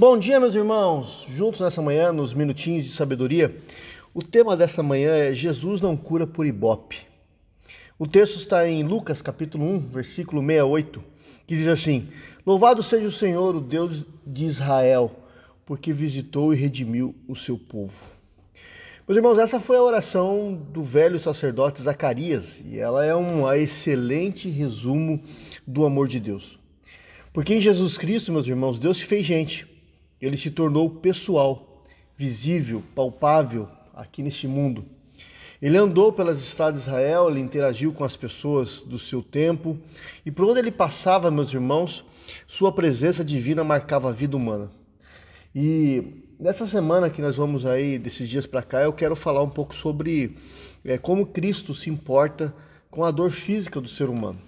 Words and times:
Bom 0.00 0.16
dia, 0.16 0.38
meus 0.38 0.54
irmãos. 0.54 1.26
Juntos 1.34 1.60
nessa 1.60 1.82
manhã, 1.82 2.12
nos 2.12 2.32
minutinhos 2.32 2.84
de 2.84 2.92
sabedoria, 2.92 3.56
o 4.14 4.22
tema 4.22 4.56
dessa 4.56 4.80
manhã 4.80 5.10
é 5.10 5.34
Jesus 5.34 5.80
não 5.80 5.96
cura 5.96 6.24
por 6.24 6.46
ibope. 6.46 6.98
O 7.98 8.06
texto 8.06 8.36
está 8.36 8.68
em 8.68 8.84
Lucas, 8.84 9.20
capítulo 9.20 9.64
1, 9.64 9.88
versículo 9.88 10.40
68, 10.40 11.02
que 11.48 11.56
diz 11.56 11.66
assim: 11.66 12.06
Louvado 12.46 12.80
seja 12.80 13.08
o 13.08 13.10
Senhor, 13.10 13.56
o 13.56 13.60
Deus 13.60 14.06
de 14.24 14.44
Israel, 14.44 15.10
porque 15.66 15.92
visitou 15.92 16.54
e 16.54 16.56
redimiu 16.56 17.12
o 17.26 17.34
seu 17.34 17.58
povo. 17.58 17.96
Meus 19.08 19.16
irmãos, 19.16 19.36
essa 19.36 19.58
foi 19.58 19.78
a 19.78 19.82
oração 19.82 20.62
do 20.72 20.80
velho 20.80 21.18
sacerdote 21.18 21.82
Zacarias, 21.82 22.62
e 22.64 22.78
ela 22.78 23.04
é 23.04 23.16
um 23.16 23.52
excelente 23.52 24.48
resumo 24.48 25.20
do 25.66 25.84
amor 25.84 26.06
de 26.06 26.20
Deus. 26.20 26.56
Porque 27.32 27.52
em 27.52 27.60
Jesus 27.60 27.98
Cristo, 27.98 28.30
meus 28.30 28.46
irmãos, 28.46 28.78
Deus 28.78 28.98
se 28.98 29.04
fez 29.04 29.26
gente 29.26 29.76
ele 30.20 30.36
se 30.36 30.50
tornou 30.50 30.90
pessoal, 30.90 31.84
visível, 32.16 32.82
palpável 32.94 33.68
aqui 33.94 34.22
neste 34.22 34.46
mundo. 34.46 34.84
Ele 35.60 35.76
andou 35.76 36.12
pelas 36.12 36.40
estradas 36.40 36.82
de 36.82 36.88
Israel, 36.88 37.28
ele 37.28 37.40
interagiu 37.40 37.92
com 37.92 38.04
as 38.04 38.16
pessoas 38.16 38.80
do 38.80 38.98
seu 38.98 39.22
tempo, 39.22 39.76
e 40.24 40.30
por 40.30 40.48
onde 40.48 40.60
ele 40.60 40.70
passava, 40.70 41.30
meus 41.30 41.52
irmãos, 41.52 42.04
sua 42.46 42.72
presença 42.72 43.24
divina 43.24 43.64
marcava 43.64 44.08
a 44.08 44.12
vida 44.12 44.36
humana. 44.36 44.70
E 45.52 46.22
nessa 46.38 46.66
semana 46.66 47.10
que 47.10 47.20
nós 47.20 47.36
vamos 47.36 47.66
aí, 47.66 47.98
desses 47.98 48.28
dias 48.28 48.46
para 48.46 48.62
cá, 48.62 48.82
eu 48.82 48.92
quero 48.92 49.16
falar 49.16 49.42
um 49.42 49.50
pouco 49.50 49.74
sobre 49.74 50.36
é, 50.84 50.96
como 50.96 51.26
Cristo 51.26 51.74
se 51.74 51.90
importa 51.90 52.54
com 52.88 53.04
a 53.04 53.10
dor 53.10 53.30
física 53.30 53.80
do 53.80 53.88
ser 53.88 54.08
humano. 54.08 54.40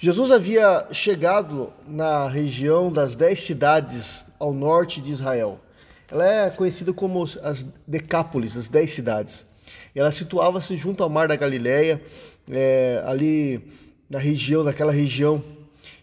Jesus 0.00 0.30
havia 0.30 0.86
chegado 0.92 1.72
na 1.84 2.28
região 2.28 2.92
das 2.92 3.16
dez 3.16 3.40
cidades 3.40 4.26
ao 4.38 4.52
norte 4.54 5.00
de 5.00 5.10
Israel. 5.10 5.58
Ela 6.08 6.24
é 6.24 6.50
conhecida 6.50 6.92
como 6.92 7.24
as 7.42 7.66
Decápolis, 7.84 8.56
as 8.56 8.68
dez 8.68 8.92
cidades. 8.92 9.44
Ela 9.92 10.12
situava-se 10.12 10.76
junto 10.76 11.02
ao 11.02 11.10
Mar 11.10 11.26
da 11.26 11.34
Galileia, 11.34 12.00
é, 12.48 13.02
ali 13.06 13.60
na 14.08 14.20
região, 14.20 14.62
naquela 14.62 14.92
região. 14.92 15.42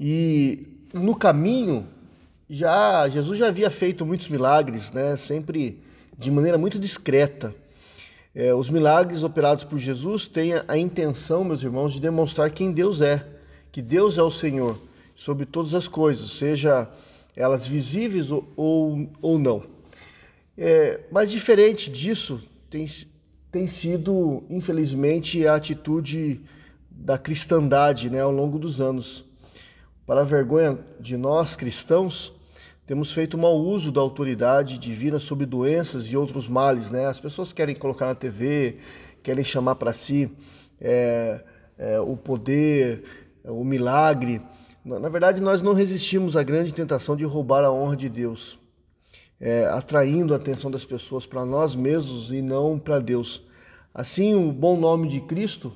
E 0.00 0.66
no 0.92 1.14
caminho, 1.14 1.86
já 2.50 3.08
Jesus 3.08 3.38
já 3.38 3.46
havia 3.46 3.70
feito 3.70 4.04
muitos 4.04 4.26
milagres, 4.26 4.90
né? 4.90 5.16
Sempre 5.16 5.80
de 6.18 6.28
maneira 6.28 6.58
muito 6.58 6.76
discreta. 6.76 7.54
É, 8.34 8.52
os 8.52 8.68
milagres 8.68 9.22
operados 9.22 9.62
por 9.62 9.78
Jesus 9.78 10.26
têm 10.26 10.54
a 10.66 10.76
intenção, 10.76 11.44
meus 11.44 11.62
irmãos, 11.62 11.92
de 11.92 12.00
demonstrar 12.00 12.50
quem 12.50 12.72
Deus 12.72 13.00
é 13.00 13.35
que 13.76 13.82
Deus 13.82 14.16
é 14.16 14.22
o 14.22 14.30
Senhor 14.30 14.78
sobre 15.14 15.44
todas 15.44 15.74
as 15.74 15.86
coisas, 15.86 16.30
seja 16.30 16.88
elas 17.36 17.66
visíveis 17.66 18.30
ou, 18.30 18.50
ou, 18.56 19.10
ou 19.20 19.38
não. 19.38 19.64
É, 20.56 21.00
mas 21.12 21.30
diferente 21.30 21.90
disso 21.90 22.40
tem, 22.70 22.86
tem 23.52 23.68
sido, 23.68 24.42
infelizmente, 24.48 25.46
a 25.46 25.56
atitude 25.56 26.40
da 26.90 27.18
cristandade 27.18 28.08
né, 28.08 28.22
ao 28.22 28.32
longo 28.32 28.58
dos 28.58 28.80
anos. 28.80 29.26
Para 30.06 30.22
a 30.22 30.24
vergonha 30.24 30.78
de 30.98 31.18
nós 31.18 31.54
cristãos, 31.54 32.32
temos 32.86 33.12
feito 33.12 33.36
mau 33.36 33.58
uso 33.58 33.92
da 33.92 34.00
autoridade 34.00 34.78
divina 34.78 35.18
sobre 35.18 35.44
doenças 35.44 36.06
e 36.06 36.16
outros 36.16 36.48
males. 36.48 36.90
Né? 36.90 37.04
As 37.04 37.20
pessoas 37.20 37.52
querem 37.52 37.76
colocar 37.76 38.06
na 38.06 38.14
TV, 38.14 38.78
querem 39.22 39.44
chamar 39.44 39.74
para 39.74 39.92
si 39.92 40.30
é, 40.80 41.44
é, 41.76 42.00
o 42.00 42.16
poder, 42.16 43.25
o 43.46 43.64
milagre. 43.64 44.40
Na 44.84 45.08
verdade, 45.08 45.40
nós 45.40 45.62
não 45.62 45.72
resistimos 45.72 46.36
à 46.36 46.42
grande 46.42 46.72
tentação 46.72 47.16
de 47.16 47.24
roubar 47.24 47.64
a 47.64 47.72
honra 47.72 47.96
de 47.96 48.08
Deus, 48.08 48.58
é, 49.40 49.66
atraindo 49.66 50.32
a 50.32 50.36
atenção 50.36 50.70
das 50.70 50.84
pessoas 50.84 51.26
para 51.26 51.44
nós 51.44 51.74
mesmos 51.74 52.30
e 52.30 52.40
não 52.40 52.78
para 52.78 52.98
Deus. 52.98 53.42
Assim, 53.92 54.34
o 54.34 54.52
bom 54.52 54.76
nome 54.76 55.08
de 55.08 55.20
Cristo, 55.20 55.72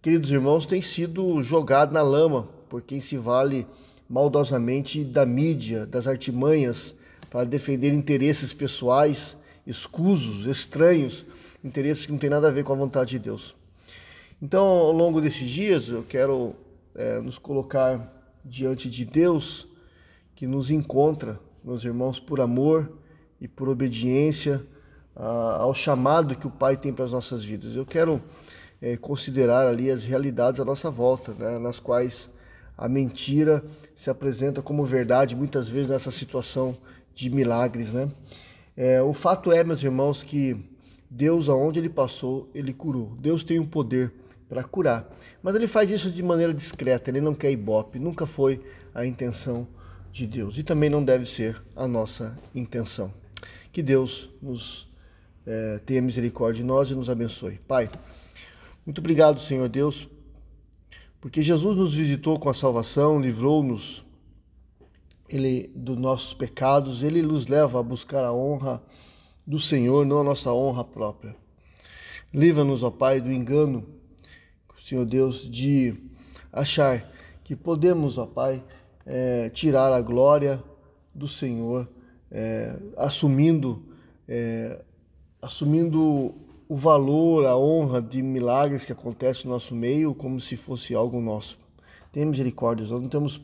queridos 0.00 0.30
irmãos, 0.30 0.66
tem 0.66 0.80
sido 0.80 1.42
jogado 1.42 1.92
na 1.92 2.02
lama 2.02 2.48
por 2.68 2.82
quem 2.82 3.00
se 3.00 3.16
vale 3.16 3.66
maldosamente 4.08 5.02
da 5.04 5.26
mídia, 5.26 5.86
das 5.86 6.06
artimanhas, 6.06 6.94
para 7.30 7.44
defender 7.44 7.92
interesses 7.92 8.52
pessoais, 8.52 9.36
escusos, 9.66 10.46
estranhos, 10.46 11.26
interesses 11.64 12.06
que 12.06 12.12
não 12.12 12.18
têm 12.18 12.30
nada 12.30 12.48
a 12.48 12.52
ver 12.52 12.62
com 12.62 12.72
a 12.72 12.76
vontade 12.76 13.10
de 13.10 13.18
Deus. 13.18 13.56
Então, 14.40 14.64
ao 14.64 14.92
longo 14.92 15.20
desses 15.20 15.48
dias, 15.48 15.88
eu 15.88 16.04
quero 16.04 16.54
é, 16.96 17.20
nos 17.20 17.38
colocar 17.38 18.12
diante 18.44 18.88
de 18.90 19.04
Deus 19.04 19.68
que 20.34 20.46
nos 20.46 20.70
encontra, 20.70 21.38
meus 21.62 21.84
irmãos, 21.84 22.18
por 22.18 22.40
amor 22.40 22.92
e 23.40 23.46
por 23.46 23.68
obediência 23.68 24.66
ao 25.14 25.74
chamado 25.74 26.36
que 26.36 26.46
o 26.46 26.50
Pai 26.50 26.76
tem 26.76 26.92
para 26.92 27.06
as 27.06 27.12
nossas 27.12 27.42
vidas. 27.42 27.74
Eu 27.74 27.86
quero 27.86 28.22
é, 28.82 28.96
considerar 28.96 29.66
ali 29.66 29.90
as 29.90 30.04
realidades 30.04 30.60
à 30.60 30.64
nossa 30.64 30.90
volta, 30.90 31.32
né, 31.32 31.58
nas 31.58 31.80
quais 31.80 32.28
a 32.76 32.88
mentira 32.88 33.64
se 33.94 34.10
apresenta 34.10 34.60
como 34.60 34.84
verdade 34.84 35.34
muitas 35.34 35.68
vezes 35.68 35.88
nessa 35.88 36.10
situação 36.10 36.76
de 37.14 37.30
milagres, 37.30 37.90
né? 37.90 38.10
É, 38.76 39.00
o 39.00 39.14
fato 39.14 39.50
é, 39.50 39.64
meus 39.64 39.82
irmãos, 39.82 40.22
que 40.22 40.62
Deus, 41.08 41.48
aonde 41.48 41.78
Ele 41.78 41.88
passou, 41.88 42.50
Ele 42.54 42.74
curou. 42.74 43.16
Deus 43.18 43.42
tem 43.42 43.58
o 43.58 43.66
poder 43.66 44.12
para 44.48 44.62
curar. 44.64 45.08
Mas 45.42 45.54
ele 45.54 45.66
faz 45.66 45.90
isso 45.90 46.10
de 46.10 46.22
maneira 46.22 46.54
discreta, 46.54 47.10
ele 47.10 47.20
não 47.20 47.34
quer 47.34 47.50
ibope, 47.50 47.98
nunca 47.98 48.26
foi 48.26 48.60
a 48.94 49.04
intenção 49.04 49.66
de 50.12 50.26
Deus 50.26 50.56
e 50.56 50.62
também 50.62 50.88
não 50.88 51.04
deve 51.04 51.26
ser 51.26 51.62
a 51.74 51.86
nossa 51.86 52.38
intenção. 52.54 53.12
Que 53.72 53.82
Deus 53.82 54.30
nos 54.40 54.88
é, 55.46 55.78
tenha 55.84 56.00
misericórdia 56.00 56.62
de 56.62 56.66
nós 56.66 56.90
e 56.90 56.94
nos 56.94 57.10
abençoe. 57.10 57.58
Pai, 57.68 57.90
muito 58.84 58.98
obrigado, 58.98 59.40
Senhor 59.40 59.68
Deus, 59.68 60.08
porque 61.20 61.42
Jesus 61.42 61.76
nos 61.76 61.94
visitou 61.94 62.38
com 62.38 62.48
a 62.48 62.54
salvação, 62.54 63.20
livrou-nos 63.20 64.04
ele 65.28 65.70
dos 65.74 65.98
nossos 65.98 66.32
pecados, 66.32 67.02
ele 67.02 67.20
nos 67.20 67.46
leva 67.46 67.80
a 67.80 67.82
buscar 67.82 68.24
a 68.24 68.32
honra 68.32 68.82
do 69.46 69.58
Senhor, 69.58 70.06
não 70.06 70.20
a 70.20 70.24
nossa 70.24 70.52
honra 70.52 70.84
própria. 70.84 71.34
Livra-nos, 72.32 72.82
ó 72.82 72.90
Pai, 72.90 73.20
do 73.20 73.30
engano 73.30 73.84
Senhor 74.86 75.04
Deus, 75.04 75.50
de 75.50 75.96
achar 76.52 77.10
que 77.42 77.56
podemos, 77.56 78.18
ó 78.18 78.24
Pai, 78.24 78.62
é, 79.04 79.48
tirar 79.48 79.92
a 79.92 80.00
glória 80.00 80.62
do 81.12 81.26
Senhor, 81.26 81.88
é, 82.30 82.78
assumindo, 82.96 83.82
é, 84.28 84.80
assumindo 85.42 86.32
o 86.68 86.76
valor, 86.76 87.46
a 87.46 87.56
honra 87.56 88.00
de 88.00 88.22
milagres 88.22 88.84
que 88.84 88.92
acontecem 88.92 89.46
no 89.46 89.54
nosso 89.54 89.74
meio 89.74 90.14
como 90.14 90.40
se 90.40 90.56
fosse 90.56 90.94
algo 90.94 91.20
nosso. 91.20 91.58
Tenha 92.12 92.24
misericórdia, 92.24 92.86
nós 92.86 93.02
não 93.02 93.08
temos 93.08 93.40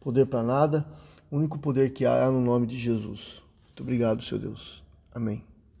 poder 0.00 0.26
para 0.26 0.42
nada, 0.42 0.84
o 1.30 1.36
único 1.36 1.60
poder 1.60 1.92
que 1.92 2.04
há 2.04 2.16
é 2.16 2.26
no 2.26 2.40
nome 2.40 2.66
de 2.66 2.76
Jesus. 2.76 3.40
Muito 3.66 3.84
obrigado, 3.84 4.20
Senhor 4.20 4.40
Deus. 4.40 4.82
Amém. 5.14 5.51